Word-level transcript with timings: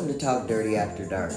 Welcome 0.00 0.18
to 0.18 0.24
Talk 0.24 0.48
Dirty 0.48 0.76
After 0.78 1.04
Dark. 1.04 1.34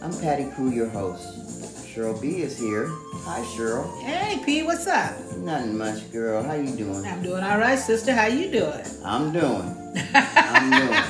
I'm 0.00 0.18
Patty 0.22 0.46
Crew, 0.52 0.70
your 0.70 0.88
host. 0.88 1.84
Cheryl 1.86 2.18
B 2.18 2.40
is 2.40 2.58
here. 2.58 2.88
Hi, 3.26 3.42
Cheryl. 3.54 4.00
Hey, 4.00 4.42
P, 4.42 4.62
what's 4.62 4.86
up? 4.86 5.12
Nothing 5.36 5.76
much, 5.76 6.10
girl. 6.10 6.42
How 6.42 6.54
you 6.54 6.74
doing? 6.74 7.04
I'm 7.04 7.22
doing 7.22 7.44
all 7.44 7.58
right, 7.58 7.78
sister. 7.78 8.14
How 8.14 8.24
you 8.24 8.50
doing? 8.50 8.86
I'm 9.04 9.32
doing. 9.32 9.76
I'm 10.14 10.70
doing. 10.70 11.02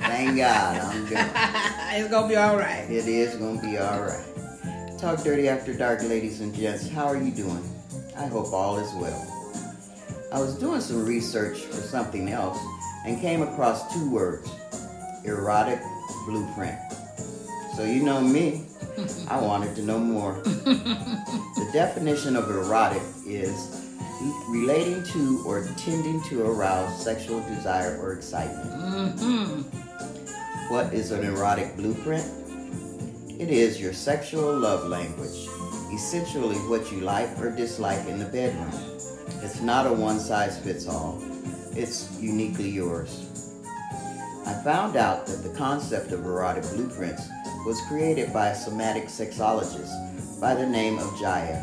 Thank 0.00 0.36
God, 0.38 0.78
I'm 0.78 1.06
doing. 1.06 1.30
it's 1.92 2.10
gonna 2.10 2.26
be 2.26 2.34
all 2.34 2.56
right. 2.56 2.90
It 2.90 3.06
is 3.06 3.36
gonna 3.36 3.62
be 3.62 3.78
all 3.78 4.00
right. 4.00 4.98
Talk 4.98 5.22
Dirty 5.22 5.48
After 5.48 5.72
Dark, 5.72 6.02
ladies 6.02 6.40
and 6.40 6.52
gents. 6.52 6.88
How 6.88 7.06
are 7.06 7.16
you 7.16 7.30
doing? 7.30 7.62
I 8.16 8.26
hope 8.26 8.52
all 8.52 8.80
is 8.80 8.92
well. 8.94 9.24
I 10.32 10.40
was 10.40 10.56
doing 10.56 10.80
some 10.80 11.06
research 11.06 11.60
for 11.60 11.80
something 11.82 12.30
else 12.30 12.58
and 13.06 13.20
came 13.20 13.42
across 13.42 13.94
two 13.94 14.10
words 14.10 14.50
erotic 15.24 15.80
blueprint. 16.26 16.78
So, 17.76 17.84
you 17.84 18.02
know 18.02 18.20
me, 18.20 18.66
I 19.28 19.40
wanted 19.40 19.74
to 19.76 19.82
know 19.82 19.98
more. 19.98 20.34
the 20.44 21.68
definition 21.72 22.36
of 22.36 22.50
erotic 22.50 23.02
is 23.26 23.78
relating 24.48 25.02
to 25.04 25.42
or 25.46 25.66
tending 25.76 26.22
to 26.24 26.44
arouse 26.46 27.02
sexual 27.02 27.40
desire 27.48 27.98
or 28.00 28.12
excitement. 28.12 29.18
hmm 29.20 29.62
What 30.72 30.92
is 30.92 31.10
an 31.10 31.24
erotic 31.24 31.76
blueprint? 31.76 32.24
It 33.40 33.48
is 33.50 33.80
your 33.80 33.92
sexual 33.92 34.56
love 34.56 34.86
language, 34.86 35.48
essentially 35.92 36.56
what 36.68 36.92
you 36.92 37.00
like 37.00 37.28
or 37.40 37.50
dislike 37.50 38.06
in 38.06 38.18
the 38.18 38.26
bedroom. 38.26 38.70
It's 39.42 39.60
not 39.60 39.86
a 39.86 39.92
one 39.92 40.20
size 40.20 40.58
fits 40.58 40.86
all, 40.86 41.20
it's 41.74 42.08
uniquely 42.20 42.68
yours. 42.68 43.31
I 44.44 44.54
found 44.64 44.96
out 44.96 45.26
that 45.26 45.44
the 45.44 45.56
concept 45.56 46.10
of 46.10 46.24
erotic 46.24 46.64
blueprints 46.64 47.28
was 47.64 47.80
created 47.82 48.32
by 48.32 48.48
a 48.48 48.54
somatic 48.54 49.04
sexologist 49.04 50.40
by 50.40 50.54
the 50.54 50.66
name 50.66 50.98
of 50.98 51.06
Jaiya. 51.10 51.62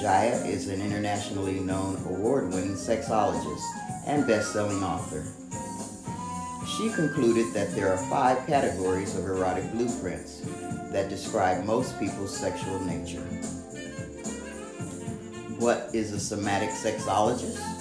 Jaiya 0.00 0.46
is 0.46 0.68
an 0.68 0.80
internationally 0.80 1.58
known 1.58 1.96
award 2.06 2.50
winning 2.50 2.74
sexologist 2.74 3.62
and 4.06 4.24
best 4.24 4.52
selling 4.52 4.84
author. 4.84 5.24
She 6.76 6.90
concluded 6.90 7.52
that 7.54 7.74
there 7.74 7.92
are 7.92 8.08
five 8.08 8.46
categories 8.46 9.16
of 9.16 9.24
erotic 9.24 9.68
blueprints 9.72 10.42
that 10.92 11.08
describe 11.08 11.64
most 11.64 11.98
people's 11.98 12.36
sexual 12.36 12.78
nature. 12.84 13.26
What 15.58 15.90
is 15.92 16.12
a 16.12 16.20
somatic 16.20 16.70
sexologist? 16.70 17.77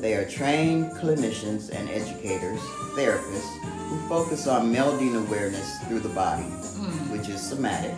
They 0.00 0.14
are 0.14 0.24
trained 0.24 0.92
clinicians 0.92 1.70
and 1.70 1.90
educators, 1.90 2.60
therapists, 2.94 3.58
who 3.88 3.98
focus 4.08 4.46
on 4.46 4.72
melding 4.72 5.18
awareness 5.26 5.78
through 5.84 6.00
the 6.00 6.08
body, 6.10 6.44
hmm. 6.44 7.10
which 7.10 7.28
is 7.28 7.40
somatic, 7.40 7.94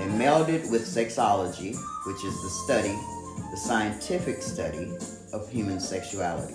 and 0.00 0.18
meld 0.18 0.48
it 0.48 0.70
with 0.70 0.86
sexology, 0.86 1.76
which 2.06 2.24
is 2.24 2.42
the 2.42 2.50
study, 2.64 2.98
the 3.50 3.56
scientific 3.56 4.40
study 4.40 4.90
of 5.34 5.46
human 5.50 5.78
sexuality. 5.78 6.54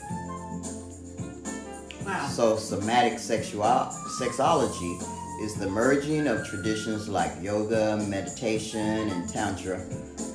Wow. 2.04 2.28
So, 2.30 2.58
somatic 2.58 3.20
sexual- 3.20 3.92
sexology 4.20 5.00
is 5.42 5.54
the 5.54 5.70
merging 5.70 6.26
of 6.26 6.48
traditions 6.48 7.08
like 7.08 7.32
yoga, 7.42 7.98
meditation, 8.08 9.10
and 9.10 9.30
tantra 9.30 9.78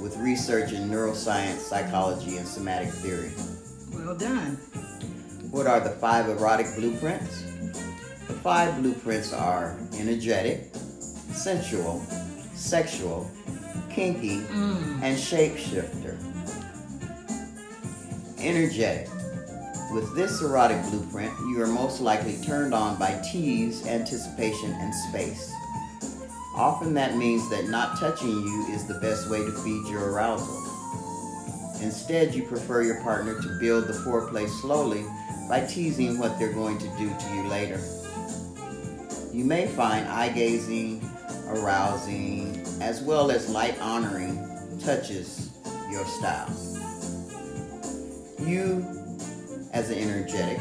with 0.00 0.16
research 0.18 0.72
in 0.72 0.88
neuroscience, 0.88 1.58
psychology, 1.58 2.36
and 2.36 2.46
somatic 2.46 2.90
theory. 2.90 3.32
Well 4.04 4.16
done. 4.16 4.56
What 5.52 5.68
are 5.68 5.78
the 5.78 5.90
five 5.90 6.28
erotic 6.28 6.66
blueprints? 6.76 7.42
The 8.26 8.34
five 8.34 8.80
blueprints 8.82 9.32
are 9.32 9.76
energetic, 9.94 10.70
sensual, 11.30 12.00
sexual, 12.52 13.30
kinky, 13.90 14.40
Mm. 14.40 15.02
and 15.02 15.16
shapeshifter. 15.16 16.16
Energetic. 18.38 19.08
With 19.92 20.14
this 20.16 20.40
erotic 20.42 20.82
blueprint, 20.90 21.32
you 21.50 21.62
are 21.62 21.68
most 21.68 22.00
likely 22.00 22.38
turned 22.44 22.74
on 22.74 22.98
by 22.98 23.20
tease, 23.30 23.86
anticipation, 23.86 24.72
and 24.80 24.92
space. 25.10 25.52
Often 26.56 26.94
that 26.94 27.16
means 27.16 27.48
that 27.50 27.68
not 27.68 28.00
touching 28.00 28.30
you 28.30 28.66
is 28.72 28.84
the 28.84 28.98
best 29.00 29.30
way 29.30 29.38
to 29.44 29.52
feed 29.52 29.86
your 29.86 30.10
arousal. 30.10 30.61
Instead, 31.82 32.32
you 32.32 32.44
prefer 32.44 32.82
your 32.82 33.02
partner 33.02 33.40
to 33.42 33.58
build 33.58 33.88
the 33.88 33.92
foreplay 33.92 34.48
slowly 34.48 35.04
by 35.48 35.60
teasing 35.66 36.16
what 36.16 36.38
they're 36.38 36.52
going 36.52 36.78
to 36.78 36.86
do 36.96 37.12
to 37.18 37.34
you 37.34 37.42
later. 37.48 37.80
You 39.32 39.44
may 39.44 39.66
find 39.66 40.06
eye 40.06 40.28
gazing, 40.28 41.02
arousing, 41.48 42.64
as 42.80 43.02
well 43.02 43.32
as 43.32 43.48
light 43.48 43.78
honoring 43.80 44.38
touches 44.78 45.50
your 45.90 46.04
style. 46.04 46.48
You, 48.38 48.86
as 49.72 49.90
an 49.90 49.98
energetic, 49.98 50.60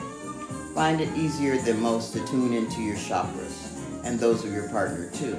find 0.73 1.01
it 1.01 1.09
easier 1.15 1.57
than 1.57 1.79
most 1.81 2.13
to 2.13 2.25
tune 2.25 2.53
into 2.53 2.81
your 2.81 2.95
chakras 2.95 3.67
and 4.03 4.19
those 4.19 4.43
of 4.43 4.51
your 4.51 4.67
partner 4.69 5.11
too. 5.11 5.38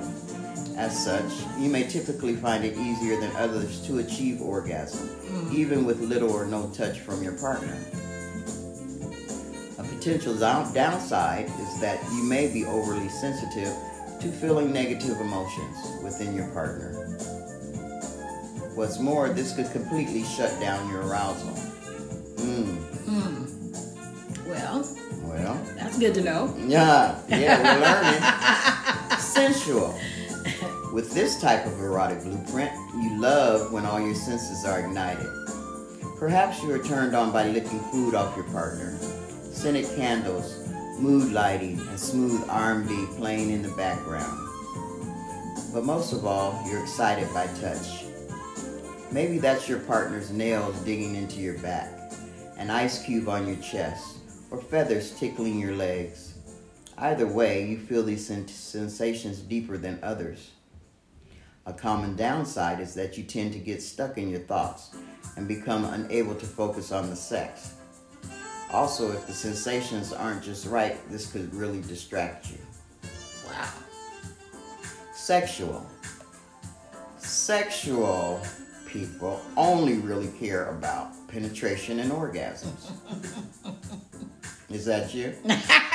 As 0.83 0.99
such, 1.05 1.33
you 1.61 1.71
may 1.71 1.85
typically 1.85 2.35
find 2.35 2.65
it 2.65 2.77
easier 2.77 3.17
than 3.21 3.31
others 3.37 3.81
to 3.87 3.99
achieve 4.01 4.43
orgasm, 4.43 5.09
even 5.55 5.85
with 5.85 6.01
little 6.01 6.33
or 6.33 6.45
no 6.45 6.69
touch 6.71 6.99
from 6.99 7.23
your 7.23 7.35
partner. 7.35 7.77
A 9.79 9.85
potential 9.85 10.35
downside 10.37 11.45
is 11.61 11.81
that 11.81 12.03
you 12.13 12.25
may 12.25 12.49
be 12.53 12.65
overly 12.65 13.09
sensitive 13.09 13.73
to 14.23 14.29
feeling 14.41 14.73
negative 14.73 15.21
emotions 15.21 15.77
within 16.03 16.35
your 16.35 16.49
partner. 16.49 17.07
What's 18.75 18.99
more, 18.99 19.29
this 19.29 19.55
could 19.55 19.71
completely 19.71 20.25
shut 20.25 20.51
down 20.59 20.91
your 20.91 21.03
arousal. 21.07 21.51
Mm, 22.43 22.77
Mm. 23.07 24.49
Well, 24.49 24.85
well, 25.23 25.63
that's 25.77 25.97
good 25.97 26.15
to 26.15 26.23
know. 26.23 26.53
yeah, 26.67 27.21
yeah, 27.29 27.63
we're 27.63 27.81
learning. 27.81 29.19
Sensual. 29.21 29.97
With 30.93 31.15
this 31.15 31.41
type 31.41 31.65
of 31.65 31.81
erotic 31.81 32.23
blueprint, 32.23 32.71
you 32.95 33.19
love 33.19 33.73
when 33.73 33.87
all 33.87 33.99
your 33.99 34.15
senses 34.15 34.67
are 34.67 34.81
ignited. 34.81 35.27
Perhaps 36.19 36.63
you 36.63 36.71
are 36.71 36.85
turned 36.85 37.17
on 37.17 37.33
by 37.33 37.49
licking 37.49 37.81
food 37.91 38.15
off 38.15 38.37
your 38.37 38.45
partner, 38.51 38.95
scented 39.53 39.87
candles, 39.97 40.69
mood 40.99 41.33
lighting, 41.33 41.81
and 41.89 41.99
smooth 41.99 42.45
R&B 42.47 43.07
playing 43.17 43.53
in 43.53 43.63
the 43.63 43.71
background. 43.71 44.39
But 45.73 45.87
most 45.87 46.13
of 46.13 46.27
all, 46.27 46.63
you're 46.69 46.83
excited 46.83 47.33
by 47.33 47.47
touch. 47.59 48.05
Maybe 49.11 49.39
that's 49.39 49.71
your 49.71 49.79
partner's 49.79 50.31
nails 50.31 50.79
digging 50.81 51.15
into 51.15 51.41
your 51.41 51.57
back, 51.61 51.91
an 52.59 52.69
ice 52.69 53.03
cube 53.03 53.31
on 53.31 53.47
your 53.47 53.57
chest, 53.57 54.19
or 54.51 54.61
feathers 54.61 55.19
tickling 55.19 55.59
your 55.59 55.75
legs. 55.75 56.35
Either 56.99 57.27
way, 57.27 57.67
you 57.67 57.79
feel 57.79 58.03
these 58.03 58.27
sensations 58.27 59.39
deeper 59.39 59.79
than 59.79 59.99
others. 60.03 60.51
A 61.65 61.73
common 61.73 62.17
downside 62.17 62.81
is 62.81 62.95
that 62.95 63.17
you 63.17 63.23
tend 63.25 63.53
to 63.53 63.59
get 63.59 63.81
stuck 63.81 64.19
in 64.19 64.29
your 64.29 64.41
thoughts 64.41 64.97
and 65.37 65.47
become 65.47 65.85
unable 65.85 66.35
to 66.35 66.47
focus 66.47 66.91
on 66.91 67.09
the 67.09 67.17
sex. 67.17 67.75
Also, 68.73 69.13
if 69.13 69.27
the 69.27 69.33
sensations 69.33 70.13
aren't 70.13 70.43
just 70.43 70.67
right, 70.67 70.99
this 71.11 71.31
could 71.31 71.55
really 71.55 71.81
distract 71.83 72.51
you. 72.51 72.59
Wow. 73.47 73.69
Sexual. 75.15 75.87
Sexual 77.19 78.41
people 78.87 79.41
only 79.57 79.99
really 79.99 80.29
care 80.39 80.69
about 80.71 81.13
penetration 81.29 82.01
and 82.01 82.11
orgasms. 82.11 82.91
Is 84.69 84.85
that 84.87 85.15
you? 85.15 85.35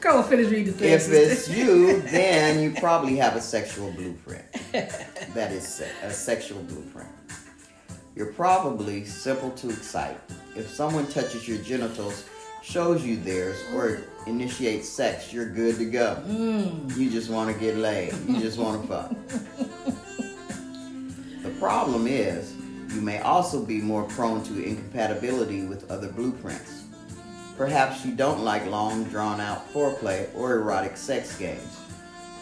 Go 0.00 0.18
and 0.18 0.26
finish 0.26 0.48
reading 0.48 0.74
the 0.74 0.92
If 0.92 1.10
it's 1.10 1.48
you, 1.56 2.00
then 2.02 2.62
you 2.62 2.70
probably 2.80 3.16
have 3.16 3.34
a 3.34 3.40
sexual 3.40 3.90
blueprint. 3.92 4.44
That 4.72 5.50
is 5.50 5.82
a 6.02 6.12
sexual 6.12 6.62
blueprint. 6.62 7.08
You're 8.14 8.32
probably 8.32 9.04
simple 9.04 9.50
to 9.52 9.70
excite. 9.70 10.18
If 10.56 10.68
someone 10.68 11.06
touches 11.08 11.48
your 11.48 11.58
genitals, 11.58 12.24
shows 12.62 13.04
you 13.04 13.16
theirs, 13.16 13.58
or 13.74 14.02
initiates 14.26 14.88
sex, 14.88 15.32
you're 15.32 15.48
good 15.48 15.76
to 15.78 15.84
go. 15.90 16.22
Mm. 16.26 16.96
You 16.96 17.10
just 17.10 17.30
want 17.30 17.52
to 17.52 17.58
get 17.58 17.76
laid. 17.76 18.12
You 18.28 18.40
just 18.40 18.58
want 18.58 18.82
to 18.82 18.88
fuck. 18.88 19.10
The 21.42 21.50
problem 21.58 22.06
is, 22.06 22.54
you 22.94 23.00
may 23.00 23.20
also 23.20 23.64
be 23.64 23.80
more 23.80 24.04
prone 24.04 24.42
to 24.44 24.62
incompatibility 24.64 25.64
with 25.64 25.90
other 25.90 26.08
blueprints. 26.08 26.87
Perhaps 27.58 28.04
you 28.06 28.14
don't 28.14 28.44
like 28.44 28.64
long, 28.66 29.02
drawn 29.04 29.40
out 29.40 29.70
foreplay 29.72 30.28
or 30.36 30.54
erotic 30.54 30.96
sex 30.96 31.36
games. 31.36 31.80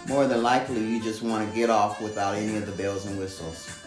More 0.07 0.27
than 0.27 0.43
likely, 0.43 0.79
you 0.79 1.03
just 1.03 1.23
want 1.23 1.49
to 1.49 1.57
get 1.57 1.71
off 1.71 2.03
without 2.03 2.35
any 2.35 2.59
of 2.59 2.67
the 2.67 2.73
bells 2.73 3.07
and 3.07 3.19
whistles. 3.19 3.83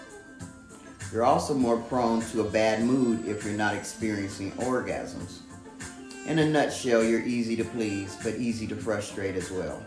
You're 1.13 1.23
also 1.23 1.53
more 1.53 1.77
prone 1.77 2.21
to 2.31 2.41
a 2.41 2.49
bad 2.49 2.83
mood 2.83 3.27
if 3.27 3.45
you're 3.45 3.53
not 3.53 3.75
experiencing 3.75 4.51
orgasms. 4.53 5.41
In 6.25 6.39
a 6.39 6.49
nutshell, 6.49 7.03
you're 7.03 7.21
easy 7.21 7.55
to 7.57 7.63
please, 7.63 8.17
but 8.23 8.35
easy 8.35 8.65
to 8.65 8.75
frustrate 8.75 9.35
as 9.35 9.51
well. 9.51 9.83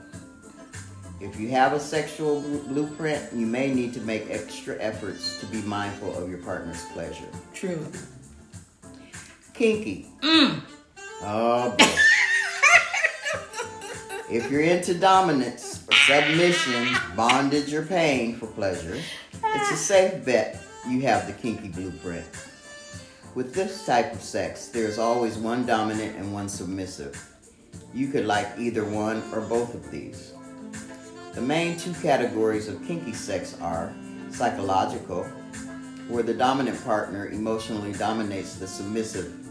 If 1.20 1.38
you 1.38 1.48
have 1.50 1.72
a 1.72 1.80
sexual 1.80 2.40
blueprint, 2.40 3.32
you 3.32 3.46
may 3.46 3.74
need 3.74 3.94
to 3.94 4.00
make 4.00 4.30
extra 4.30 4.76
efforts 4.80 5.40
to 5.40 5.46
be 5.46 5.60
mindful 5.62 6.16
of 6.16 6.30
your 6.30 6.38
partner's 6.38 6.84
pleasure. 6.86 7.28
True. 7.52 7.84
Kinky. 9.54 10.06
Mm. 10.22 10.62
Oh 11.24 11.76
if 14.32 14.50
you're 14.50 14.62
into 14.62 14.94
dominance 14.94 15.84
or 15.88 15.94
submission, 15.94 16.96
bondage, 17.14 17.72
or 17.74 17.84
pain 17.84 18.34
for 18.36 18.46
pleasure, 18.46 18.98
it's 19.44 19.70
a 19.70 19.76
safe 19.76 20.24
bet 20.24 20.62
you 20.88 21.00
have 21.02 21.26
the 21.26 21.34
kinky 21.34 21.69
blueprint. 21.69 22.24
With 23.34 23.54
this 23.54 23.84
type 23.84 24.12
of 24.12 24.22
sex, 24.22 24.69
there's 24.69 24.98
always 24.98 25.36
one 25.36 25.66
dominant 25.66 26.16
and 26.16 26.32
one 26.32 26.48
submissive. 26.48 27.28
You 27.92 28.08
could 28.08 28.24
like 28.24 28.48
either 28.58 28.84
one 28.84 29.22
or 29.32 29.42
both 29.42 29.74
of 29.74 29.90
these. 29.90 30.32
The 31.34 31.42
main 31.42 31.76
two 31.76 31.92
categories 31.94 32.69
of 32.69 32.82
kinky 32.86 33.12
sex 33.12 33.56
are 33.60 33.94
psychological, 34.30 35.24
where 36.08 36.22
the 36.22 36.34
dominant 36.34 36.82
partner 36.84 37.26
emotionally 37.28 37.92
dominates 37.92 38.54
the 38.54 38.66
submissive. 38.66 39.41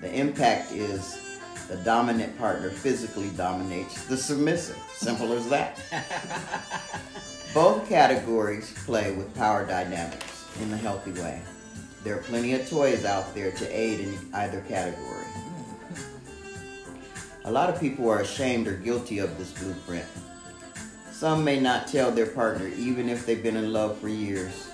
The 0.00 0.12
impact 0.12 0.72
is 0.72 1.38
the 1.68 1.76
dominant 1.76 2.36
partner 2.38 2.70
physically 2.70 3.30
dominates 3.30 4.04
the 4.04 4.16
submissive. 4.16 4.78
Simple 4.94 5.32
as 5.32 5.48
that. 5.48 5.80
Both 7.54 7.88
categories 7.88 8.74
play 8.84 9.12
with 9.12 9.34
power 9.34 9.64
dynamics 9.64 10.46
in 10.60 10.72
a 10.72 10.76
healthy 10.76 11.12
way. 11.12 11.40
There 12.02 12.16
are 12.16 12.22
plenty 12.22 12.52
of 12.52 12.68
toys 12.68 13.04
out 13.04 13.34
there 13.34 13.50
to 13.52 13.68
aid 13.68 14.00
in 14.00 14.18
either 14.34 14.60
category. 14.62 15.24
A 17.46 17.50
lot 17.50 17.70
of 17.70 17.80
people 17.80 18.08
are 18.10 18.20
ashamed 18.20 18.66
or 18.68 18.76
guilty 18.76 19.18
of 19.18 19.38
this 19.38 19.52
blueprint. 19.52 20.06
Some 21.10 21.44
may 21.44 21.60
not 21.60 21.88
tell 21.88 22.10
their 22.10 22.26
partner 22.26 22.68
even 22.68 23.08
if 23.08 23.24
they've 23.24 23.42
been 23.42 23.56
in 23.56 23.72
love 23.72 23.98
for 23.98 24.08
years. 24.08 24.70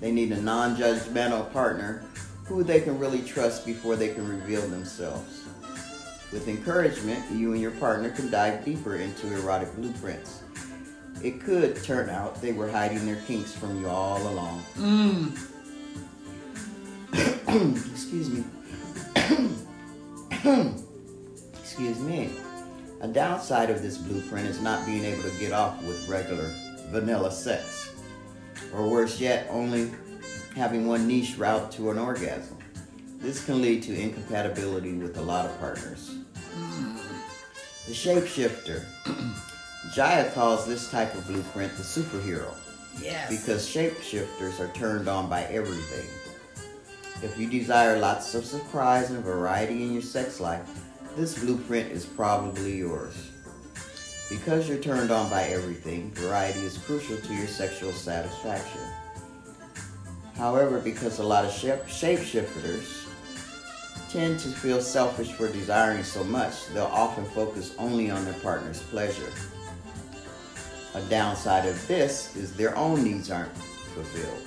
They 0.00 0.12
need 0.12 0.32
a 0.32 0.40
non 0.40 0.76
judgmental 0.76 1.52
partner 1.52 2.04
who 2.44 2.62
they 2.62 2.80
can 2.80 2.98
really 2.98 3.22
trust 3.22 3.64
before 3.64 3.96
they 3.96 4.08
can 4.08 4.28
reveal 4.28 4.62
themselves. 4.68 5.44
With 6.32 6.48
encouragement, 6.48 7.24
you 7.30 7.52
and 7.52 7.60
your 7.60 7.70
partner 7.72 8.10
can 8.10 8.30
dive 8.30 8.64
deeper 8.64 8.96
into 8.96 9.32
erotic 9.34 9.74
blueprints. 9.76 10.42
It 11.22 11.40
could 11.40 11.82
turn 11.82 12.10
out 12.10 12.40
they 12.42 12.52
were 12.52 12.68
hiding 12.68 13.06
their 13.06 13.20
kinks 13.22 13.52
from 13.52 13.80
you 13.80 13.88
all 13.88 14.20
along. 14.28 14.62
Mm. 14.74 15.38
Excuse 17.92 18.30
me. 18.30 18.44
Excuse 21.62 22.00
me. 22.00 22.30
A 23.00 23.08
downside 23.08 23.70
of 23.70 23.80
this 23.80 23.96
blueprint 23.96 24.48
is 24.48 24.60
not 24.60 24.84
being 24.84 25.04
able 25.04 25.22
to 25.22 25.38
get 25.38 25.52
off 25.52 25.82
with 25.84 26.08
regular 26.08 26.50
vanilla 26.90 27.30
sex. 27.30 27.94
Or 28.74 28.88
worse 28.88 29.20
yet, 29.20 29.46
only 29.50 29.92
having 30.54 30.86
one 30.86 31.06
niche 31.06 31.36
route 31.36 31.70
to 31.72 31.90
an 31.90 31.98
orgasm. 31.98 32.56
This 33.18 33.44
can 33.44 33.60
lead 33.62 33.82
to 33.84 33.98
incompatibility 33.98 34.92
with 34.94 35.16
a 35.16 35.22
lot 35.22 35.46
of 35.46 35.58
partners. 35.58 36.14
The 37.86 37.92
shapeshifter. 37.92 38.84
Jaiya 39.94 40.32
calls 40.34 40.66
this 40.66 40.90
type 40.90 41.14
of 41.14 41.26
blueprint 41.26 41.76
the 41.76 41.82
superhero 41.82 42.52
Yes. 43.00 43.28
because 43.28 43.68
shapeshifters 43.68 44.58
are 44.60 44.72
turned 44.72 45.08
on 45.08 45.28
by 45.28 45.42
everything. 45.44 46.06
If 47.22 47.38
you 47.38 47.48
desire 47.48 47.98
lots 47.98 48.34
of 48.34 48.44
surprise 48.44 49.10
and 49.10 49.22
variety 49.22 49.82
in 49.82 49.92
your 49.92 50.02
sex 50.02 50.40
life, 50.40 50.68
this 51.16 51.38
blueprint 51.38 51.92
is 51.92 52.04
probably 52.06 52.76
yours. 52.78 53.30
Because 54.30 54.68
you're 54.68 54.78
turned 54.78 55.10
on 55.10 55.28
by 55.30 55.44
everything, 55.44 56.10
variety 56.12 56.60
is 56.60 56.78
crucial 56.78 57.18
to 57.18 57.34
your 57.34 57.46
sexual 57.46 57.92
satisfaction. 57.92 58.80
However, 60.36 60.80
because 60.80 61.18
a 61.18 61.22
lot 61.22 61.44
of 61.44 61.52
shape- 61.52 61.86
shapeshifters 61.86 63.06
tend 64.10 64.40
to 64.40 64.48
feel 64.48 64.80
selfish 64.80 65.32
for 65.32 65.48
desiring 65.48 66.02
so 66.02 66.24
much, 66.24 66.68
they'll 66.68 66.84
often 66.84 67.24
focus 67.26 67.74
only 67.78 68.10
on 68.10 68.24
their 68.24 68.34
partner's 68.34 68.80
pleasure. 68.82 69.32
A 70.94 71.00
downside 71.02 71.66
of 71.66 71.86
this 71.88 72.34
is 72.36 72.52
their 72.54 72.76
own 72.76 73.02
needs 73.02 73.30
aren't 73.30 73.56
fulfilled. 73.94 74.46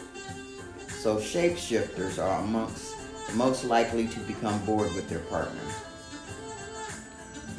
So 0.87 1.17
shapeshifters 1.17 2.21
are 2.21 2.39
amongst 2.39 2.95
the 3.27 3.33
most 3.33 3.65
likely 3.65 4.07
to 4.07 4.19
become 4.21 4.63
bored 4.65 4.93
with 4.95 5.09
their 5.09 5.19
partner. 5.19 5.61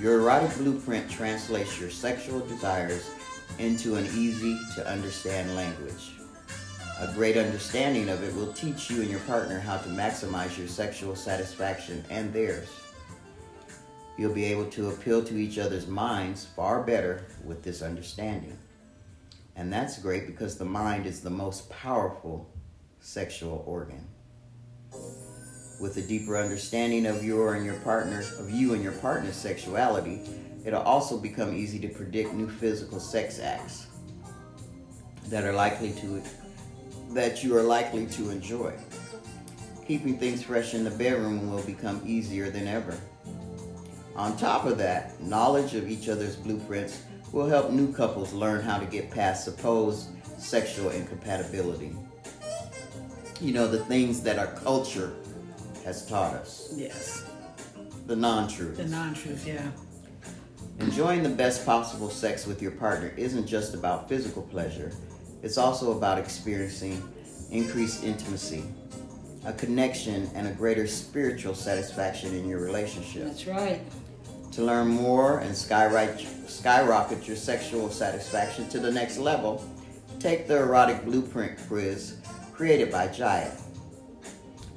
Your 0.00 0.20
erotic 0.20 0.56
blueprint 0.56 1.10
translates 1.10 1.78
your 1.80 1.90
sexual 1.90 2.40
desires 2.40 3.10
into 3.58 3.96
an 3.96 4.06
easy 4.14 4.58
to 4.76 4.88
understand 4.88 5.54
language. 5.56 6.12
A 7.00 7.06
great 7.12 7.36
understanding 7.36 8.08
of 8.08 8.24
it 8.24 8.34
will 8.34 8.52
teach 8.52 8.90
you 8.90 9.02
and 9.02 9.10
your 9.10 9.20
partner 9.20 9.60
how 9.60 9.76
to 9.76 9.88
maximize 9.88 10.58
your 10.58 10.66
sexual 10.66 11.14
satisfaction 11.14 12.04
and 12.10 12.32
theirs. 12.32 12.68
You'll 14.16 14.34
be 14.34 14.46
able 14.46 14.66
to 14.70 14.90
appeal 14.90 15.22
to 15.22 15.36
each 15.36 15.58
other's 15.58 15.86
minds 15.86 16.46
far 16.56 16.82
better 16.82 17.24
with 17.44 17.62
this 17.62 17.82
understanding. 17.82 18.58
And 19.54 19.72
that's 19.72 20.00
great 20.00 20.26
because 20.26 20.58
the 20.58 20.64
mind 20.64 21.06
is 21.06 21.20
the 21.20 21.30
most 21.30 21.70
powerful 21.70 22.50
sexual 22.98 23.62
organ. 23.64 24.04
With 25.80 25.98
a 25.98 26.02
deeper 26.02 26.36
understanding 26.36 27.06
of 27.06 27.22
your 27.22 27.54
and 27.54 27.64
your 27.64 27.78
partner 27.80 28.24
of 28.40 28.50
you 28.50 28.74
and 28.74 28.82
your 28.82 28.94
partner's 28.94 29.36
sexuality, 29.36 30.22
it'll 30.64 30.82
also 30.82 31.16
become 31.16 31.54
easy 31.54 31.78
to 31.78 31.88
predict 31.88 32.34
new 32.34 32.50
physical 32.50 32.98
sex 32.98 33.38
acts 33.38 33.86
that 35.28 35.44
are 35.44 35.52
likely 35.52 35.92
to 35.92 36.20
that 37.10 37.42
you 37.42 37.56
are 37.56 37.62
likely 37.62 38.06
to 38.06 38.30
enjoy. 38.30 38.72
Keeping 39.86 40.18
things 40.18 40.42
fresh 40.42 40.74
in 40.74 40.84
the 40.84 40.90
bedroom 40.90 41.50
will 41.50 41.62
become 41.62 42.02
easier 42.04 42.50
than 42.50 42.68
ever. 42.68 42.94
On 44.16 44.36
top 44.36 44.64
of 44.64 44.78
that, 44.78 45.20
knowledge 45.22 45.74
of 45.74 45.88
each 45.88 46.08
other's 46.08 46.36
blueprints 46.36 47.02
will 47.32 47.46
help 47.46 47.70
new 47.70 47.92
couples 47.92 48.32
learn 48.32 48.62
how 48.62 48.78
to 48.78 48.86
get 48.86 49.10
past 49.10 49.44
supposed 49.44 50.08
sexual 50.38 50.90
incompatibility. 50.90 51.94
You 53.40 53.52
know, 53.52 53.68
the 53.68 53.84
things 53.84 54.20
that 54.22 54.38
our 54.38 54.48
culture 54.48 55.14
has 55.84 56.06
taught 56.06 56.34
us, 56.34 56.72
yes. 56.76 57.24
the 58.06 58.16
non 58.16 58.48
truth. 58.48 58.76
The 58.76 58.86
non-truth. 58.86 59.46
Yeah. 59.46 59.70
Enjoying 60.80 61.22
the 61.22 61.28
best 61.28 61.64
possible 61.64 62.10
sex 62.10 62.46
with 62.46 62.60
your 62.60 62.72
partner 62.72 63.12
isn't 63.16 63.46
just 63.46 63.74
about 63.74 64.08
physical 64.08 64.42
pleasure, 64.42 64.92
it's 65.42 65.58
also 65.58 65.96
about 65.96 66.18
experiencing 66.18 67.02
increased 67.50 68.04
intimacy, 68.04 68.64
a 69.44 69.52
connection, 69.52 70.30
and 70.34 70.46
a 70.46 70.52
greater 70.52 70.86
spiritual 70.86 71.54
satisfaction 71.54 72.34
in 72.34 72.48
your 72.48 72.60
relationship. 72.60 73.24
That's 73.24 73.46
right. 73.46 73.80
To 74.52 74.64
learn 74.64 74.88
more 74.88 75.38
and 75.38 75.56
skyrocket, 75.56 76.26
skyrocket 76.48 77.26
your 77.26 77.36
sexual 77.36 77.90
satisfaction 77.90 78.68
to 78.70 78.80
the 78.80 78.90
next 78.90 79.18
level, 79.18 79.64
take 80.18 80.48
the 80.48 80.58
Erotic 80.58 81.04
Blueprint 81.04 81.58
quiz 81.68 82.16
created 82.52 82.90
by 82.90 83.06
Jaiya. 83.08 83.52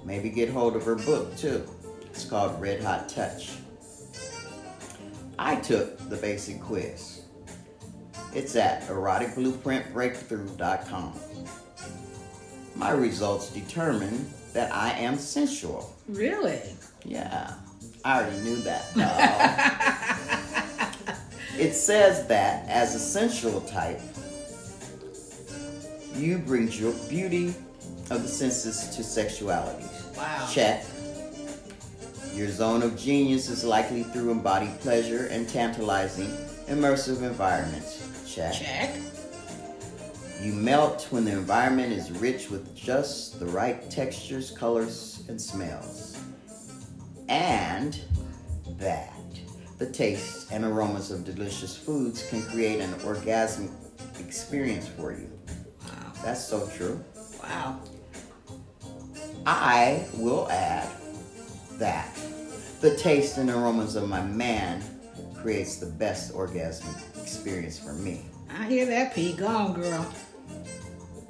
Maybe 0.06 0.30
get 0.30 0.50
hold 0.50 0.76
of 0.76 0.84
her 0.84 0.96
book 0.96 1.36
too. 1.36 1.68
It's 2.06 2.26
called 2.26 2.62
Red 2.62 2.84
Hot 2.84 3.10
Touch. 3.10 3.52
I 5.40 5.56
took 5.56 5.98
the 6.10 6.18
basic 6.18 6.62
quiz. 6.62 7.21
It's 8.34 8.56
at 8.56 8.88
eroticblueprintbreakthrough.com. 8.88 11.14
My 12.76 12.92
results 12.92 13.50
determine 13.50 14.30
that 14.54 14.74
I 14.74 14.92
am 14.94 15.18
sensual. 15.18 15.94
Really? 16.08 16.62
Yeah, 17.04 17.56
I 18.06 18.22
already 18.22 18.40
knew 18.42 18.56
that. 18.58 18.86
it 21.58 21.74
says 21.74 22.28
that 22.28 22.70
as 22.70 22.94
a 22.96 23.00
sensual 23.00 23.60
type, 23.62 24.00
you 26.16 26.38
bring 26.38 26.72
your 26.72 26.94
beauty 27.10 27.56
of 28.10 28.22
the 28.24 28.28
senses 28.28 28.94
to 28.96 29.04
sexuality. 29.04 29.86
Wow. 30.18 30.48
Check. 30.52 30.86
Your 32.34 32.50
zone 32.50 32.82
of 32.82 32.98
genius 32.98 33.50
is 33.50 33.66
likely 33.66 34.04
through 34.04 34.32
embodied 34.32 34.80
pleasure 34.80 35.26
and 35.28 35.48
tantalizing, 35.50 36.30
immersive 36.68 37.22
environments. 37.24 38.08
Check. 38.34 38.54
Check. 38.54 38.96
You 40.42 40.54
melt 40.54 41.08
when 41.10 41.26
the 41.26 41.34
environment 41.34 41.92
is 41.92 42.12
rich 42.12 42.50
with 42.50 42.74
just 42.74 43.40
the 43.40 43.46
right 43.46 43.92
textures, 43.92 44.52
colors, 44.52 45.24
and 45.28 45.40
smells. 45.40 46.18
And 47.28 48.00
that 48.80 49.14
the 49.80 49.86
tastes 49.86 50.50
and 50.50 50.64
aromas 50.64 51.12
of 51.12 51.26
delicious 51.26 51.76
foods 51.76 52.26
can 52.30 52.42
create 52.44 52.80
an 52.80 52.94
orgasmic 53.02 53.70
experience 54.20 54.88
for 54.88 55.12
you. 55.12 55.30
Wow. 55.84 56.14
That's 56.24 56.44
so 56.44 56.70
true. 56.78 57.04
Wow. 57.44 57.82
I 59.46 60.08
will 60.14 60.50
add 60.50 60.90
that 61.80 62.16
The 62.80 62.96
taste 62.96 63.38
and 63.38 63.50
aromas 63.50 63.96
of 63.96 64.10
my 64.10 64.24
man 64.24 64.82
creates 65.36 65.78
the 65.78 65.86
best 65.86 66.34
orgasm 66.34 66.96
experience 67.32 67.80
for 67.80 67.94
me. 67.94 68.26
I 68.50 68.66
hear 68.66 68.86
that, 68.88 69.16
P. 69.16 69.32
Go 69.34 69.48
on, 69.48 69.74
girl. 69.74 70.06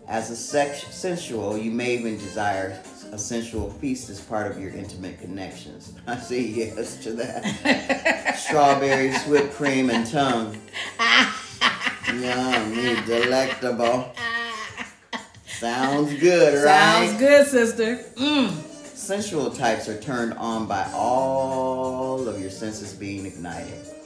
As 0.08 0.32
a 0.32 0.36
sex 0.36 0.84
sensual, 0.88 1.56
you 1.56 1.70
may 1.70 1.94
even 1.94 2.18
desire 2.18 2.82
a 3.12 3.18
sensual 3.20 3.70
feast 3.70 4.10
as 4.10 4.20
part 4.20 4.50
of 4.50 4.60
your 4.60 4.72
intimate 4.72 5.22
connections. 5.22 5.94
I 6.08 6.18
say 6.18 6.42
yes 6.42 6.96
to 7.04 7.14
that. 7.14 8.36
Strawberries, 8.40 9.24
whipped 9.26 9.54
cream, 9.54 9.92
and 9.92 10.10
tongue. 10.10 10.60
Yummy, 12.20 12.96
delectable. 13.06 14.12
Sounds 15.46 16.20
good, 16.20 16.66
right? 16.66 17.08
Sounds 17.08 17.20
good, 17.20 17.48
sister. 17.48 17.98
Mm. 18.16 18.50
Sensual 18.96 19.52
types 19.52 19.88
are 19.88 20.02
turned 20.02 20.34
on 20.34 20.66
by 20.68 20.90
all 20.96 22.28
of 22.28 22.42
your 22.42 22.50
senses 22.50 22.94
being 22.94 23.28
ignited. 23.28 24.01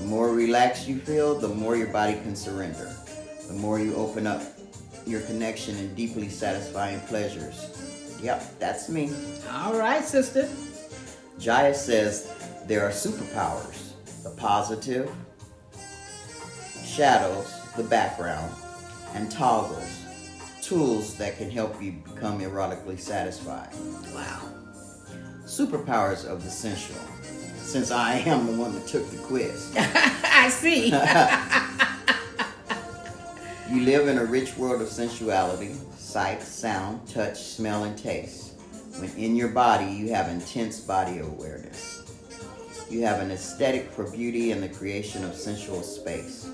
The 0.00 0.06
more 0.06 0.32
relaxed 0.32 0.88
you 0.88 0.98
feel, 0.98 1.38
the 1.38 1.48
more 1.48 1.76
your 1.76 1.88
body 1.88 2.14
can 2.14 2.34
surrender. 2.34 2.90
The 3.46 3.52
more 3.52 3.78
you 3.78 3.94
open 3.96 4.26
up 4.26 4.42
your 5.06 5.20
connection 5.20 5.76
and 5.76 5.94
deeply 5.94 6.30
satisfying 6.30 7.00
pleasures. 7.00 8.16
Yep, 8.22 8.58
that's 8.58 8.88
me. 8.88 9.12
All 9.52 9.78
right, 9.78 10.02
sister. 10.02 10.48
Jaiya 11.38 11.74
says 11.74 12.32
there 12.66 12.82
are 12.82 12.90
superpowers 12.90 13.92
the 14.22 14.30
positive, 14.30 15.10
shadows, 16.82 17.52
the 17.76 17.82
background, 17.82 18.54
and 19.14 19.30
toggles, 19.30 20.04
tools 20.62 21.16
that 21.16 21.36
can 21.36 21.50
help 21.50 21.80
you 21.82 21.92
become 21.92 22.40
erotically 22.40 22.98
satisfied. 22.98 23.72
Wow. 24.14 24.40
Superpowers 25.44 26.24
of 26.24 26.42
the 26.42 26.50
sensual. 26.50 27.00
Since 27.70 27.92
I 27.92 28.14
am 28.14 28.46
the 28.46 28.52
one 28.54 28.74
that 28.74 28.88
took 28.88 29.08
the 29.10 29.18
quiz. 29.18 29.72
I 29.76 30.48
see. 30.48 30.90
You 33.70 33.84
live 33.84 34.08
in 34.08 34.18
a 34.18 34.24
rich 34.24 34.56
world 34.56 34.82
of 34.82 34.88
sensuality, 34.88 35.76
sight, 35.96 36.42
sound, 36.42 37.06
touch, 37.06 37.40
smell, 37.40 37.84
and 37.84 37.96
taste. 37.96 38.54
When 38.98 39.08
in 39.10 39.36
your 39.36 39.50
body, 39.50 39.84
you 39.84 40.12
have 40.12 40.28
intense 40.28 40.80
body 40.80 41.20
awareness. 41.20 42.02
You 42.90 43.04
have 43.04 43.20
an 43.20 43.30
aesthetic 43.30 43.88
for 43.92 44.10
beauty 44.10 44.50
and 44.50 44.60
the 44.60 44.68
creation 44.68 45.24
of 45.24 45.36
sensual 45.36 45.84
space. 45.84 46.50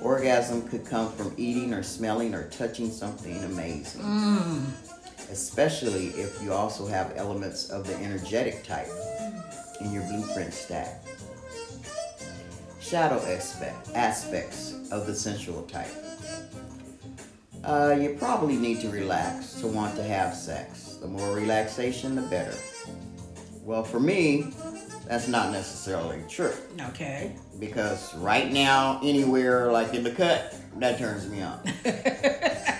Orgasm 0.00 0.66
could 0.66 0.86
come 0.86 1.12
from 1.12 1.34
eating 1.36 1.74
or 1.74 1.82
smelling 1.82 2.34
or 2.34 2.48
touching 2.48 2.90
something 2.90 3.36
amazing. 3.44 4.00
Mm. 4.00 4.62
Especially 5.30 6.06
if 6.16 6.42
you 6.42 6.54
also 6.54 6.86
have 6.86 7.12
elements 7.16 7.68
of 7.68 7.86
the 7.86 7.94
energetic 7.96 8.64
type 8.64 8.88
in 9.80 9.92
your 9.92 10.02
blueprint 10.04 10.52
stack. 10.52 11.02
Shadow 12.80 13.20
aspect, 13.26 13.90
aspects 13.94 14.90
of 14.90 15.06
the 15.06 15.14
sensual 15.14 15.62
type. 15.62 15.90
Uh, 17.64 17.96
you 18.00 18.16
probably 18.18 18.56
need 18.56 18.80
to 18.80 18.88
relax 18.88 19.54
to 19.54 19.66
want 19.66 19.94
to 19.96 20.02
have 20.02 20.34
sex. 20.34 20.96
The 21.00 21.08
more 21.08 21.34
relaxation, 21.34 22.14
the 22.14 22.22
better. 22.22 22.54
Well, 23.62 23.84
for 23.84 24.00
me, 24.00 24.52
that's 25.06 25.28
not 25.28 25.52
necessarily 25.52 26.22
true 26.28 26.54
okay. 26.88 27.34
because 27.58 28.14
right 28.16 28.50
now, 28.50 29.00
anywhere 29.02 29.70
like 29.72 29.92
in 29.92 30.02
the 30.04 30.10
cut, 30.10 30.54
that 30.78 30.98
turns 30.98 31.28
me 31.28 31.42
on. 31.42 31.60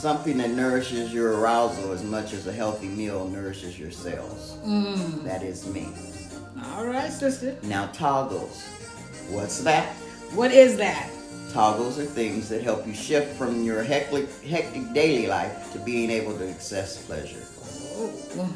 Something 0.00 0.38
that 0.38 0.52
nourishes 0.52 1.12
your 1.12 1.38
arousal 1.38 1.92
as 1.92 2.02
much 2.02 2.32
as 2.32 2.46
a 2.46 2.52
healthy 2.54 2.88
meal 2.88 3.28
nourishes 3.28 3.78
your 3.78 3.90
cells. 3.90 4.56
Mm. 4.64 5.24
That 5.24 5.42
is 5.42 5.66
me. 5.66 5.88
All 6.72 6.86
right, 6.86 7.12
sister. 7.12 7.54
Now, 7.64 7.84
toggles. 7.88 8.64
What's 9.28 9.60
that? 9.60 9.88
What 10.34 10.52
is 10.52 10.78
that? 10.78 11.10
Toggles 11.52 11.98
are 11.98 12.06
things 12.06 12.48
that 12.48 12.62
help 12.62 12.86
you 12.86 12.94
shift 12.94 13.36
from 13.36 13.62
your 13.62 13.82
hectic, 13.82 14.32
hectic 14.42 14.90
daily 14.94 15.26
life 15.26 15.70
to 15.74 15.78
being 15.80 16.08
able 16.10 16.34
to 16.38 16.48
access 16.48 17.04
pleasure. 17.04 17.44
Oh, 17.98 18.48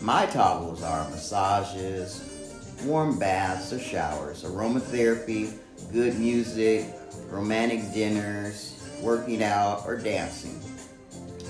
My 0.00 0.24
toggles 0.24 0.82
are 0.82 1.10
massages, 1.10 2.24
warm 2.86 3.18
baths 3.18 3.70
or 3.70 3.78
showers, 3.78 4.44
aromatherapy, 4.44 5.52
good 5.92 6.18
music, 6.18 6.86
romantic 7.28 7.92
dinners, 7.92 8.77
working 9.00 9.42
out 9.42 9.84
or 9.86 9.96
dancing, 9.96 10.60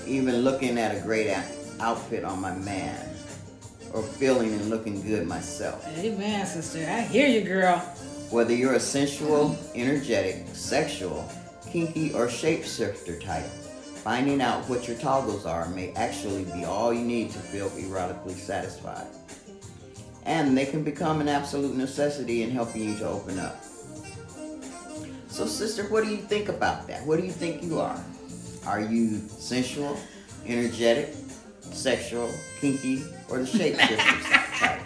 even 0.05 0.37
looking 0.37 0.77
at 0.77 0.95
a 0.95 1.01
great 1.01 1.35
outfit 1.79 2.23
on 2.23 2.41
my 2.41 2.55
man, 2.55 3.09
or 3.93 4.03
feeling 4.03 4.53
and 4.53 4.69
looking 4.69 5.01
good 5.01 5.27
myself. 5.27 5.87
amen, 5.97 6.45
sister. 6.45 6.79
I 6.89 7.01
hear 7.01 7.27
you, 7.27 7.41
girl. 7.41 7.79
Whether 8.29 8.53
you're 8.53 8.73
a 8.73 8.79
sensual, 8.79 9.57
energetic, 9.73 10.45
sexual, 10.53 11.27
kinky, 11.71 12.13
or 12.13 12.27
shapeshifter 12.27 13.23
type, 13.23 13.45
finding 13.45 14.41
out 14.41 14.67
what 14.69 14.87
your 14.87 14.97
toggles 14.97 15.45
are 15.45 15.67
may 15.69 15.91
actually 15.93 16.45
be 16.45 16.63
all 16.65 16.93
you 16.93 17.03
need 17.03 17.31
to 17.31 17.39
feel 17.39 17.69
erotically 17.71 18.35
satisfied. 18.35 19.07
And 20.25 20.55
they 20.55 20.65
can 20.65 20.83
become 20.83 21.21
an 21.21 21.27
absolute 21.27 21.75
necessity 21.75 22.43
in 22.43 22.51
helping 22.51 22.83
you 22.83 22.95
to 22.97 23.07
open 23.07 23.39
up. 23.39 23.63
So, 25.29 25.45
sister, 25.45 25.83
what 25.83 26.03
do 26.03 26.09
you 26.09 26.17
think 26.17 26.49
about 26.49 26.87
that? 26.87 27.05
What 27.05 27.19
do 27.19 27.25
you 27.25 27.31
think 27.31 27.63
you 27.63 27.79
are? 27.79 28.01
Are 28.65 28.81
you 28.81 29.19
sensual, 29.29 29.97
energetic, 30.45 31.13
sexual, 31.61 32.29
kinky, 32.59 33.03
or 33.29 33.37
the 33.39 33.45
shapeshifter 33.45 34.59
type? 34.59 34.79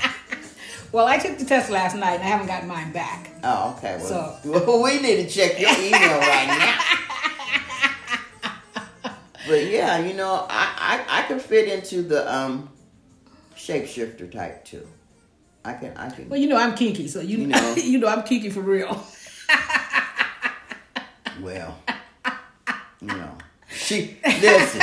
Well, 0.91 1.07
I 1.07 1.17
took 1.17 1.39
the 1.39 1.45
test 1.45 1.71
last 1.71 1.95
night 1.95 2.19
and 2.19 2.23
I 2.23 2.27
haven't 2.27 2.45
gotten 2.45 2.69
mine 2.69 2.91
back. 2.91 3.31
Oh, 3.43 3.73
okay. 3.79 3.97
Well, 3.97 4.39
So- 4.43 4.51
well, 4.67 4.83
we 4.83 4.99
need 5.01 5.23
to 5.23 5.27
check 5.27 5.59
your 5.59 5.71
email 5.71 6.19
right 6.19 6.45
now. 6.45 6.77
but 9.47 9.65
yeah, 9.65 9.97
you 10.05 10.13
know, 10.13 10.45
I, 10.47 11.03
I 11.09 11.23
I 11.23 11.25
can 11.27 11.39
fit 11.39 11.67
into 11.67 12.03
the 12.03 12.31
um 12.31 12.69
shapeshifter 13.55 14.31
type 14.31 14.65
too. 14.65 14.87
I 15.65 15.73
can 15.73 15.97
I 15.97 16.11
can 16.11 16.29
Well, 16.29 16.39
you 16.39 16.47
know 16.47 16.57
I'm 16.57 16.75
kinky, 16.75 17.07
so 17.07 17.21
you, 17.21 17.39
You 17.39 17.47
know 17.47 17.57
know. 17.59 17.75
you 17.77 17.97
know 17.97 18.07
I'm 18.07 18.21
kinky 18.21 18.51
for 18.51 18.61
real. 18.61 19.03
Well, 21.43 21.77
you 23.01 23.07
know. 23.07 23.37
She 23.69 24.17
listen. 24.23 24.81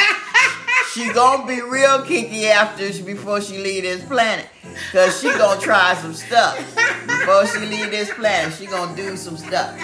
She 0.93 1.13
gonna 1.13 1.47
be 1.47 1.61
real 1.61 2.03
kinky 2.03 2.49
after 2.49 2.93
she, 2.93 3.03
before 3.03 3.41
she 3.41 3.59
leave 3.59 3.85
this 3.85 4.05
planet, 4.05 4.49
cause 4.91 5.21
she 5.21 5.29
gonna 5.29 5.61
try 5.61 5.95
some 5.95 6.13
stuff 6.15 6.59
before 7.07 7.47
she 7.47 7.61
leave 7.61 7.91
this 7.93 8.13
planet. 8.13 8.53
She 8.55 8.67
gonna 8.67 8.97
do 8.97 9.17
some 9.17 9.37
stuff. 9.37 9.79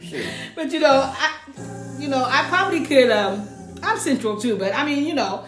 Shoot. 0.00 0.24
But 0.56 0.72
you 0.72 0.80
know, 0.80 1.12
I 1.14 1.34
you 1.98 2.08
know 2.08 2.24
I 2.26 2.46
probably 2.48 2.84
could. 2.86 3.10
um 3.10 3.46
I'm 3.82 3.98
central 3.98 4.40
too, 4.40 4.56
but 4.56 4.74
I 4.74 4.84
mean, 4.84 5.04
you 5.06 5.14
know, 5.14 5.44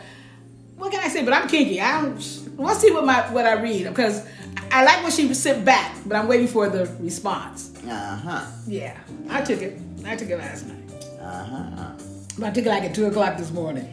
what 0.76 0.90
can 0.92 1.00
I 1.00 1.08
say? 1.08 1.24
But 1.24 1.32
I'm 1.34 1.48
kinky. 1.48 1.80
I 1.80 2.02
don't. 2.02 2.58
Let's 2.58 2.80
see 2.80 2.90
what 2.90 3.04
my 3.06 3.22
what 3.32 3.46
I 3.46 3.60
read 3.60 3.88
because 3.88 4.26
I 4.70 4.84
like 4.84 5.02
when 5.02 5.12
she 5.12 5.32
sent 5.34 5.64
back, 5.64 5.96
but 6.04 6.16
I'm 6.16 6.28
waiting 6.28 6.46
for 6.46 6.68
the 6.68 6.86
response. 7.00 7.72
Uh 7.86 8.16
huh. 8.16 8.46
Yeah, 8.66 8.98
I 9.30 9.40
took 9.42 9.62
it. 9.62 9.78
I 10.06 10.16
took 10.16 10.30
it 10.30 10.38
last 10.38 10.66
night. 10.66 10.78
Uh 11.20 11.44
huh. 11.44 11.92
But 12.38 12.46
I 12.46 12.50
took 12.50 12.64
it 12.66 12.68
like 12.68 12.82
at 12.84 12.94
two 12.94 13.06
o'clock 13.06 13.36
this 13.38 13.50
morning. 13.50 13.88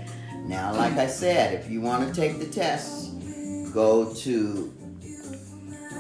Now, 0.48 0.74
like 0.76 0.94
I 0.94 1.08
said, 1.08 1.54
if 1.54 1.70
you 1.70 1.82
want 1.82 2.08
to 2.08 2.14
take 2.20 2.40
the 2.40 2.46
test, 2.48 3.12
go 3.74 4.14
to 4.16 4.74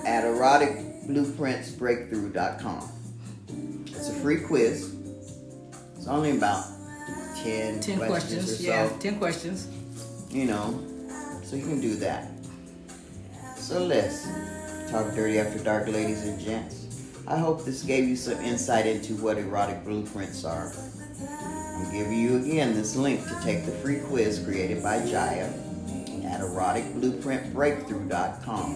at 0.06 0.24
eroticblueprintsbreakthrough.com. 0.24 2.89
It's 3.88 4.10
a 4.10 4.13
free 4.13 4.39
quiz. 4.42 4.96
It's 5.96 6.08
only 6.08 6.32
about 6.38 6.63
10, 7.44 7.80
Ten 7.82 7.98
questions, 7.98 8.46
questions. 8.46 8.62
or 8.62 8.63
yeah, 8.63 8.89
ten 9.00 9.18
questions. 9.20 9.68
You 10.30 10.46
know, 10.46 10.80
so 11.44 11.56
you 11.56 11.63
can 11.63 11.82
do 11.82 11.96
that. 11.98 12.28
So 13.58 13.84
listen, 13.84 14.32
talk 14.89 15.13
dirty 15.13 15.38
after 15.39 15.60
dark, 15.63 15.88
ladies 15.88 16.24
and 16.24 16.39
gents. 16.39 16.86
I 17.30 17.38
hope 17.38 17.64
this 17.64 17.84
gave 17.84 18.08
you 18.08 18.16
some 18.16 18.40
insight 18.40 18.88
into 18.88 19.14
what 19.14 19.38
erotic 19.38 19.86
blueprints 19.86 20.44
are. 20.44 20.74
I'm 21.76 21.92
giving 21.92 22.20
you 22.20 22.38
again 22.38 22.74
this 22.74 22.96
link 22.96 23.24
to 23.28 23.40
take 23.44 23.68
the 23.68 23.72
free 23.72 24.00
quiz 24.00 24.44
created 24.44 24.82
by 24.82 25.02
Jaiya 25.02 25.54
at 26.26 26.42
eroticblueprintbreakthrough.com. 26.42 28.74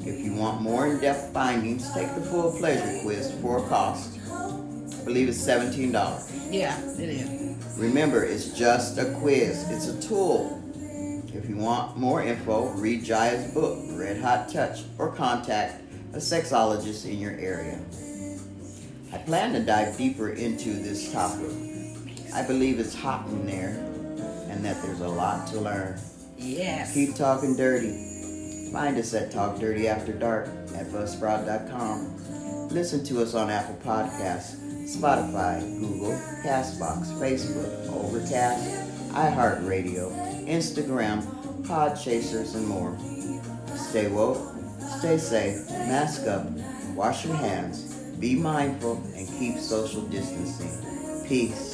If 0.00 0.24
you 0.24 0.34
want 0.34 0.62
more 0.62 0.86
in-depth 0.86 1.34
findings, 1.34 1.92
take 1.92 2.14
the 2.14 2.22
full 2.22 2.52
pleasure 2.52 3.02
quiz 3.02 3.30
for 3.42 3.62
a 3.62 3.68
cost. 3.68 4.18
I 4.30 5.04
believe 5.04 5.28
it's 5.28 5.46
$17. 5.46 5.92
Yeah, 6.50 6.80
it 6.98 7.10
is. 7.10 7.30
Remember, 7.76 8.24
it's 8.24 8.56
just 8.56 8.96
a 8.96 9.12
quiz. 9.20 9.70
It's 9.70 9.88
a 9.88 10.00
tool. 10.00 10.58
If 11.34 11.50
you 11.50 11.56
want 11.56 11.98
more 11.98 12.22
info, 12.22 12.70
read 12.70 13.04
Jaiya's 13.04 13.52
book, 13.52 13.78
Red 13.90 14.22
Hot 14.22 14.48
Touch, 14.48 14.84
or 14.98 15.12
contact 15.12 15.83
a 16.14 16.18
sexologist 16.18 17.04
in 17.10 17.18
your 17.18 17.32
area. 17.32 17.78
I 19.12 19.18
plan 19.18 19.52
to 19.54 19.60
dive 19.60 19.96
deeper 19.96 20.30
into 20.30 20.74
this 20.74 21.12
topic. 21.12 21.50
I 22.32 22.46
believe 22.46 22.78
it's 22.78 22.94
hot 22.94 23.26
in 23.26 23.46
there 23.46 23.70
and 24.48 24.64
that 24.64 24.80
there's 24.82 25.00
a 25.00 25.08
lot 25.08 25.48
to 25.48 25.60
learn. 25.60 25.98
Yes. 26.38 26.94
Keep 26.94 27.16
talking 27.16 27.56
dirty. 27.56 28.70
Find 28.72 28.96
us 28.96 29.12
at 29.14 29.32
Talk 29.32 29.58
Dirty 29.58 29.88
After 29.88 30.12
Dark 30.12 30.46
at 30.76 30.86
Buzzsprout.com. 30.86 32.68
Listen 32.68 33.04
to 33.04 33.22
us 33.22 33.34
on 33.34 33.50
Apple 33.50 33.78
Podcasts, 33.84 34.56
Spotify, 34.96 35.60
Google, 35.80 36.12
Castbox, 36.44 37.06
Facebook, 37.18 37.88
Overcast, 37.88 38.64
iHeartRadio, 39.12 40.12
Instagram, 40.46 41.22
Podchasers, 41.62 42.54
and 42.54 42.66
more. 42.66 42.96
Stay 43.76 44.08
woke, 44.08 44.53
stay 45.04 45.18
safe, 45.18 45.70
mask 45.70 46.26
up, 46.26 46.46
wash 46.94 47.26
your 47.26 47.36
hands, 47.36 47.94
be 48.18 48.34
mindful, 48.34 48.96
and 49.14 49.28
keep 49.38 49.58
social 49.58 50.00
distancing. 50.02 50.72
Peace. 51.28 51.73